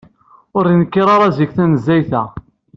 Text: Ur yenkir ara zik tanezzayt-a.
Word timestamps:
Ur 0.57 0.65
yenkir 0.71 1.07
ara 1.15 1.29
zik 1.37 1.51
tanezzayt-a. 1.55 2.23